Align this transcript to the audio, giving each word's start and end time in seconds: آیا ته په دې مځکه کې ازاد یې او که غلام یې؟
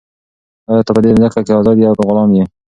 آیا 0.69 0.81
ته 0.87 0.91
په 0.95 0.99
دې 1.03 1.09
مځکه 1.15 1.39
کې 1.45 1.53
ازاد 1.59 1.77
یې 1.79 1.87
او 1.89 1.95
که 1.99 2.03
غلام 2.09 2.29
یې؟ 2.37 2.43